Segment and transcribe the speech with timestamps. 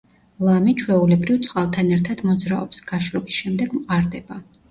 [0.45, 4.43] ლამი, ჩვეულებრივ, წყალთან ერთად მოძრაობს, გაშრობის შემდეგ მყარდება.